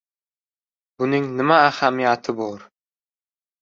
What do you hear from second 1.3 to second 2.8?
nima ahamiyati bor?